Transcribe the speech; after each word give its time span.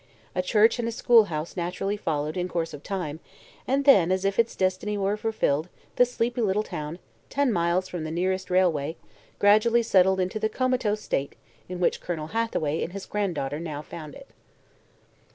A 0.33 0.41
church 0.41 0.79
and 0.79 0.87
a 0.87 0.91
schoolhouse 0.91 1.55
naturally 1.55 1.95
followed, 1.95 2.35
in 2.35 2.47
course 2.47 2.73
of 2.73 2.81
time, 2.81 3.19
and 3.67 3.85
then, 3.85 4.11
as 4.11 4.25
if 4.25 4.39
its 4.39 4.55
destiny 4.55 4.97
were 4.97 5.15
fulfilled, 5.15 5.69
the 5.97 6.05
sleepy 6.05 6.41
little 6.41 6.63
town 6.63 6.97
ten 7.29 7.53
miles 7.53 7.87
from 7.87 8.03
the 8.03 8.09
nearest 8.09 8.49
railway 8.49 8.97
gradually 9.37 9.83
settled 9.83 10.19
into 10.19 10.39
the 10.39 10.49
comatose 10.49 11.01
state 11.03 11.35
in 11.69 11.79
which 11.79 12.01
Colonel 12.01 12.29
Hathaway 12.33 12.81
and 12.81 12.93
his 12.93 13.05
granddaughter 13.05 13.59
now 13.59 13.83
found 13.83 14.15
it. 14.15 14.29